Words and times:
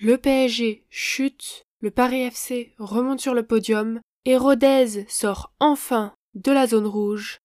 Le 0.00 0.16
PSG 0.16 0.84
chute, 0.90 1.66
le 1.80 1.90
Paris 1.90 2.22
FC 2.22 2.74
remonte 2.78 3.20
sur 3.20 3.34
le 3.34 3.42
podium 3.42 4.00
et 4.24 4.36
Rodez 4.36 5.06
sort 5.08 5.52
enfin 5.58 6.14
de 6.34 6.52
la 6.52 6.68
zone 6.68 6.86
rouge. 6.86 7.38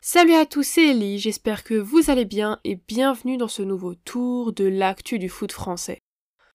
Salut 0.00 0.32
à 0.32 0.46
tous, 0.46 0.62
c'est 0.62 0.88
Ellie, 0.88 1.18
j'espère 1.18 1.64
que 1.64 1.74
vous 1.74 2.10
allez 2.10 2.24
bien 2.24 2.60
et 2.64 2.76
bienvenue 2.76 3.36
dans 3.36 3.48
ce 3.48 3.60
nouveau 3.62 3.94
tour 3.94 4.54
de 4.54 4.64
l'actu 4.64 5.18
du 5.18 5.28
foot 5.28 5.52
français. 5.52 6.00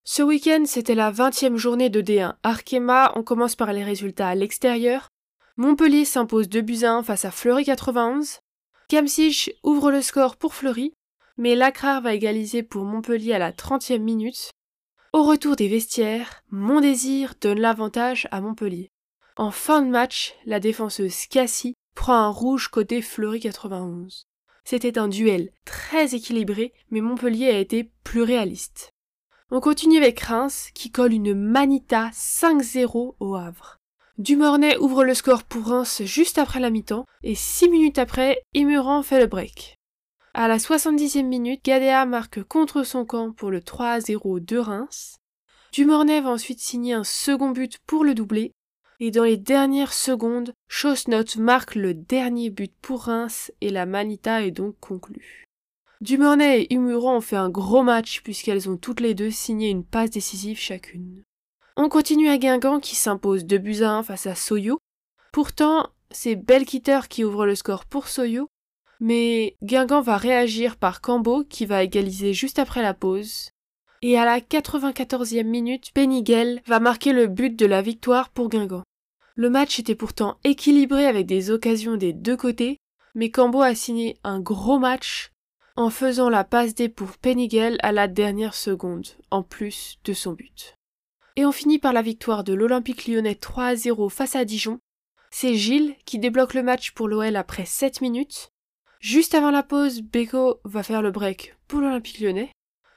Ce 0.02 0.22
week-end, 0.22 0.64
c'était 0.66 0.96
la 0.96 1.12
20e 1.12 1.56
journée 1.56 1.88
de 1.88 2.02
D1 2.02 2.34
Arkema, 2.42 3.12
on 3.14 3.22
commence 3.22 3.54
par 3.54 3.72
les 3.72 3.84
résultats 3.84 4.28
à 4.28 4.34
l'extérieur. 4.34 5.10
Montpellier 5.56 6.04
s'impose 6.04 6.48
2 6.48 6.62
buts 6.62 6.82
à 6.82 6.94
1 6.94 7.04
face 7.04 7.24
à 7.24 7.30
Fleury 7.30 7.64
91. 7.64 8.40
Kamsich 8.88 9.52
ouvre 9.62 9.92
le 9.92 10.02
score 10.02 10.36
pour 10.36 10.52
Fleury, 10.52 10.94
mais 11.36 11.54
Lacrar 11.54 12.02
va 12.02 12.12
égaliser 12.12 12.64
pour 12.64 12.84
Montpellier 12.84 13.34
à 13.34 13.38
la 13.38 13.52
30e 13.52 14.00
minute. 14.00 14.50
Au 15.12 15.22
retour 15.22 15.54
des 15.54 15.68
vestiaires, 15.68 16.42
Mon 16.50 16.80
Désir 16.80 17.34
donne 17.40 17.60
l'avantage 17.60 18.26
à 18.32 18.40
Montpellier. 18.40 18.90
En 19.36 19.52
fin 19.52 19.80
de 19.80 19.88
match, 19.88 20.34
la 20.44 20.58
défenseuse 20.58 21.26
Cassie 21.26 21.74
prend 21.94 22.14
un 22.14 22.30
rouge 22.30 22.66
côté 22.66 23.00
Fleury 23.00 23.38
91. 23.38 24.26
C'était 24.64 24.98
un 24.98 25.06
duel 25.06 25.52
très 25.64 26.16
équilibré, 26.16 26.72
mais 26.90 27.00
Montpellier 27.00 27.50
a 27.50 27.58
été 27.60 27.92
plus 28.02 28.22
réaliste. 28.22 28.90
On 29.52 29.60
continue 29.60 29.98
avec 29.98 30.18
Reims, 30.18 30.70
qui 30.74 30.90
colle 30.90 31.12
une 31.12 31.32
Manita 31.32 32.10
5-0 32.12 33.14
au 33.20 33.34
Havre. 33.36 33.78
Dumornay 34.18 34.76
ouvre 34.78 35.02
le 35.02 35.12
score 35.12 35.42
pour 35.42 35.66
Reims 35.66 36.02
juste 36.04 36.38
après 36.38 36.60
la 36.60 36.70
mi-temps, 36.70 37.04
et 37.24 37.34
6 37.34 37.68
minutes 37.68 37.98
après, 37.98 38.40
Imeran 38.54 39.02
fait 39.02 39.18
le 39.18 39.26
break. 39.26 39.76
À 40.34 40.46
la 40.46 40.58
70e 40.58 41.24
minute, 41.24 41.64
Gadea 41.64 42.06
marque 42.06 42.42
contre 42.44 42.84
son 42.84 43.04
camp 43.04 43.32
pour 43.32 43.50
le 43.50 43.60
3-0 43.60 44.44
de 44.44 44.56
Reims. 44.56 45.16
Dumornay 45.72 46.20
va 46.20 46.30
ensuite 46.30 46.60
signer 46.60 46.92
un 46.92 47.02
second 47.02 47.50
but 47.50 47.78
pour 47.86 48.04
le 48.04 48.14
doubler. 48.14 48.52
Et 49.00 49.10
dans 49.10 49.24
les 49.24 49.36
dernières 49.36 49.92
secondes, 49.92 50.52
Chosnot 50.68 51.36
marque 51.38 51.74
le 51.74 51.94
dernier 51.94 52.50
but 52.50 52.72
pour 52.80 53.04
Reims 53.04 53.50
et 53.60 53.70
la 53.70 53.84
Manita 53.84 54.44
est 54.44 54.52
donc 54.52 54.76
conclue. 54.78 55.44
Dumornay 56.00 56.62
et 56.62 56.74
Humuran 56.74 57.16
ont 57.16 57.20
fait 57.20 57.34
un 57.34 57.50
gros 57.50 57.82
match 57.82 58.22
puisqu'elles 58.22 58.68
ont 58.68 58.76
toutes 58.76 59.00
les 59.00 59.14
deux 59.14 59.32
signé 59.32 59.70
une 59.70 59.84
passe 59.84 60.10
décisive 60.10 60.58
chacune. 60.58 61.24
On 61.76 61.88
continue 61.88 62.28
à 62.28 62.38
Guingamp 62.38 62.80
qui 62.80 62.94
s'impose 62.94 63.44
2 63.44 63.58
buts 63.58 63.82
à 63.82 63.92
1 63.92 64.02
face 64.02 64.26
à 64.26 64.34
Soyo. 64.34 64.78
Pourtant, 65.32 65.90
c'est 66.10 66.36
Belkitter 66.36 67.00
qui 67.08 67.24
ouvre 67.24 67.46
le 67.46 67.54
score 67.54 67.84
pour 67.84 68.08
Soyo 68.08 68.48
mais 69.00 69.56
Guingamp 69.62 70.00
va 70.00 70.16
réagir 70.16 70.76
par 70.76 71.00
Cambo 71.00 71.44
qui 71.44 71.66
va 71.66 71.82
égaliser 71.82 72.32
juste 72.32 72.58
après 72.58 72.82
la 72.82 72.94
pause. 72.94 73.50
Et 74.02 74.18
à 74.18 74.24
la 74.24 74.40
94e 74.40 75.44
minute, 75.44 75.90
Penigel 75.92 76.62
va 76.66 76.80
marquer 76.80 77.12
le 77.12 77.26
but 77.26 77.54
de 77.54 77.66
la 77.66 77.82
victoire 77.82 78.30
pour 78.30 78.48
Guingamp. 78.48 78.82
Le 79.34 79.50
match 79.50 79.78
était 79.78 79.94
pourtant 79.94 80.38
équilibré 80.44 81.06
avec 81.06 81.26
des 81.26 81.50
occasions 81.50 81.96
des 81.96 82.12
deux 82.12 82.36
côtés, 82.36 82.78
mais 83.14 83.30
Cambo 83.30 83.62
a 83.62 83.74
signé 83.74 84.16
un 84.24 84.40
gros 84.40 84.78
match 84.78 85.30
en 85.76 85.90
faisant 85.90 86.30
la 86.30 86.44
passe 86.44 86.74
D 86.74 86.88
pour 86.88 87.18
Penigel 87.18 87.78
à 87.82 87.92
la 87.92 88.06
dernière 88.06 88.54
seconde, 88.54 89.08
en 89.30 89.42
plus 89.42 89.98
de 90.04 90.12
son 90.12 90.32
but. 90.32 90.76
Et 91.36 91.44
on 91.44 91.52
finit 91.52 91.78
par 91.78 91.92
la 91.92 92.02
victoire 92.02 92.44
de 92.44 92.54
l'Olympique 92.54 93.06
lyonnais 93.06 93.34
3 93.34 93.64
à 93.64 93.76
0 93.76 94.08
face 94.08 94.36
à 94.36 94.44
Dijon. 94.44 94.78
C'est 95.30 95.54
Gilles 95.54 95.96
qui 96.04 96.18
débloque 96.18 96.54
le 96.54 96.62
match 96.62 96.92
pour 96.92 97.08
l'OL 97.08 97.36
après 97.36 97.64
7 97.64 98.00
minutes, 98.00 98.52
Juste 99.04 99.34
avant 99.34 99.50
la 99.50 99.62
pause, 99.62 100.00
Beko 100.00 100.62
va 100.64 100.82
faire 100.82 101.02
le 101.02 101.10
break 101.10 101.54
pour 101.68 101.82
l'Olympique 101.82 102.20
lyonnais 102.20 102.50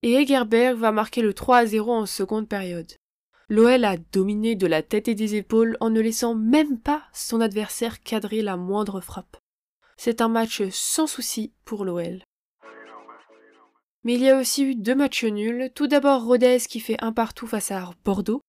et 0.04 0.14
Egerberg 0.14 0.78
va 0.78 0.94
marquer 0.94 1.22
le 1.22 1.34
3 1.34 1.58
à 1.58 1.66
0 1.66 1.92
en 1.92 2.06
seconde 2.06 2.48
période. 2.48 2.94
L'OL 3.50 3.84
a 3.84 3.98
dominé 3.98 4.56
de 4.56 4.68
la 4.68 4.82
tête 4.84 5.10
et 5.10 5.16
des 5.16 5.36
épaules 5.36 5.76
en 5.82 5.90
ne 5.90 6.00
laissant 6.00 6.34
même 6.34 6.80
pas 6.80 7.04
son 7.12 7.42
adversaire 7.42 8.02
cadrer 8.04 8.42
la 8.42 8.56
moindre 8.56 9.02
frappe. 9.02 9.36
C'est 9.98 10.22
un 10.22 10.30
match 10.30 10.64
sans 10.72 11.08
souci 11.08 11.52
pour 11.66 11.84
l'OL. 11.84 12.24
Mais 14.08 14.14
il 14.14 14.22
y 14.22 14.30
a 14.30 14.40
aussi 14.40 14.64
eu 14.64 14.74
deux 14.74 14.96
matchs 14.96 15.26
nuls. 15.26 15.70
Tout 15.76 15.88
d'abord 15.88 16.24
Rodez 16.24 16.60
qui 16.60 16.80
fait 16.80 16.96
un 17.04 17.12
partout 17.12 17.46
face 17.46 17.72
à 17.72 17.90
Bordeaux. 18.06 18.40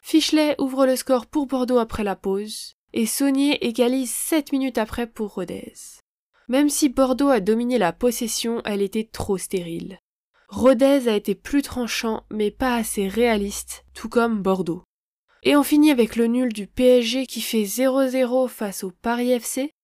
Fichelet 0.00 0.54
ouvre 0.58 0.86
le 0.86 0.96
score 0.96 1.26
pour 1.26 1.46
Bordeaux 1.46 1.76
après 1.76 2.02
la 2.02 2.16
pause. 2.16 2.76
Et 2.94 3.04
Saunier 3.04 3.62
égalise 3.66 4.10
7 4.10 4.52
minutes 4.52 4.78
après 4.78 5.06
pour 5.06 5.34
Rodez. 5.34 5.74
Même 6.48 6.70
si 6.70 6.88
Bordeaux 6.88 7.28
a 7.28 7.40
dominé 7.40 7.76
la 7.76 7.92
possession, 7.92 8.62
elle 8.64 8.80
était 8.80 9.04
trop 9.04 9.36
stérile. 9.36 9.98
Rodez 10.48 11.06
a 11.08 11.14
été 11.14 11.34
plus 11.34 11.60
tranchant, 11.60 12.24
mais 12.30 12.50
pas 12.50 12.74
assez 12.74 13.06
réaliste, 13.06 13.84
tout 13.92 14.08
comme 14.08 14.40
Bordeaux. 14.40 14.82
Et 15.42 15.56
on 15.56 15.62
finit 15.62 15.90
avec 15.90 16.16
le 16.16 16.26
nul 16.26 16.54
du 16.54 16.66
PSG 16.66 17.26
qui 17.26 17.42
fait 17.42 17.64
0-0 17.64 18.48
face 18.48 18.82
au 18.82 18.90
Paris 19.02 19.32
FC. 19.32 19.74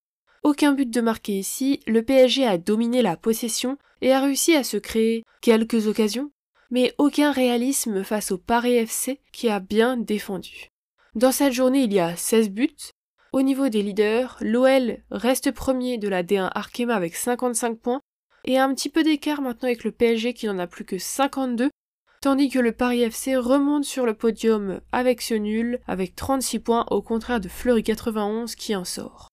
Aucun 0.43 0.73
but 0.73 0.91
de 0.91 1.01
marqué 1.01 1.39
ici, 1.39 1.81
le 1.87 2.03
PSG 2.03 2.47
a 2.47 2.59
dominé 2.59 3.03
la 3.03 3.17
possession 3.17 3.77
et 4.01 4.13
a 4.13 4.21
réussi 4.21 4.55
à 4.55 4.65
se 4.65 4.77
créer 4.77 5.25
quelques 5.41 5.87
occasions, 5.87 6.31
mais 6.71 6.95
aucun 6.99 7.33
réalisme 7.33 8.05
face 8.05 8.31
au 8.31 8.39
Paris 8.39 8.75
FC 8.75 9.21
qui 9.33 9.49
a 9.49 9.61
bien 9.61 9.97
défendu. 9.97 10.71
Dans 11.15 11.33
cette 11.33 11.53
journée, 11.53 11.83
il 11.83 11.93
y 11.93 12.01
a 12.01 12.15
16 12.15 12.51
buts, 12.51 12.93
au 13.33 13.43
niveau 13.43 13.69
des 13.69 13.83
leaders, 13.83 14.39
l'OL 14.41 14.99
reste 15.11 15.51
premier 15.53 15.99
de 15.99 16.09
la 16.09 16.23
D1 16.23 16.51
Arkema 16.55 16.95
avec 16.95 17.15
55 17.15 17.79
points, 17.79 18.01
et 18.45 18.59
un 18.59 18.73
petit 18.75 18.89
peu 18.89 19.03
d'écart 19.03 19.43
maintenant 19.43 19.69
avec 19.69 19.85
le 19.85 19.93
PSG 19.93 20.33
qui 20.33 20.47
n'en 20.47 20.59
a 20.59 20.67
plus 20.67 20.85
que 20.85 20.97
52, 20.97 21.69
tandis 22.23 22.49
que 22.49 22.59
le 22.59 22.73
Paris 22.73 23.03
FC 23.03 23.37
remonte 23.37 23.85
sur 23.85 24.07
le 24.07 24.15
podium 24.15 24.81
avec 24.93 25.21
ce 25.21 25.35
nul, 25.35 25.79
avec 25.87 26.17
36 26.17 26.59
points 26.61 26.87
au 26.91 27.03
contraire 27.03 27.41
de 27.41 27.49
Fleury 27.49 27.83
91 27.83 28.55
qui 28.55 28.75
en 28.75 28.85
sort. 28.85 29.29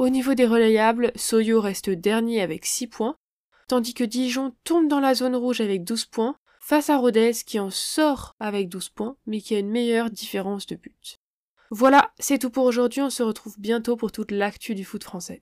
Au 0.00 0.08
niveau 0.08 0.32
des 0.32 0.46
relayables, 0.46 1.12
Soyo 1.14 1.60
reste 1.60 1.90
dernier 1.90 2.40
avec 2.40 2.64
6 2.64 2.86
points, 2.86 3.18
tandis 3.68 3.92
que 3.92 4.02
Dijon 4.02 4.54
tombe 4.64 4.88
dans 4.88 4.98
la 4.98 5.14
zone 5.14 5.36
rouge 5.36 5.60
avec 5.60 5.84
12 5.84 6.06
points, 6.06 6.36
face 6.58 6.88
à 6.88 6.96
Rodez 6.96 7.32
qui 7.44 7.60
en 7.60 7.68
sort 7.68 8.34
avec 8.40 8.70
12 8.70 8.88
points, 8.88 9.16
mais 9.26 9.42
qui 9.42 9.54
a 9.54 9.58
une 9.58 9.68
meilleure 9.68 10.08
différence 10.08 10.64
de 10.64 10.76
but. 10.76 11.20
Voilà, 11.70 12.14
c'est 12.18 12.38
tout 12.38 12.48
pour 12.48 12.64
aujourd'hui, 12.64 13.02
on 13.02 13.10
se 13.10 13.22
retrouve 13.22 13.56
bientôt 13.58 13.94
pour 13.94 14.10
toute 14.10 14.30
l'actu 14.30 14.74
du 14.74 14.86
foot 14.86 15.04
français. 15.04 15.38